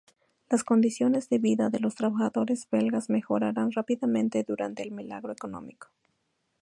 Las 0.49 0.63
condiciones 0.63 1.29
de 1.29 1.37
vida 1.37 1.69
de 1.69 1.79
los 1.79 1.93
trabajadores 1.93 2.67
belgas 2.71 3.11
mejoraron 3.11 3.71
rápidamente 3.71 4.43
durante 4.43 4.81
el 4.81 4.89
milagro 4.89 5.31
económico. 5.31 5.89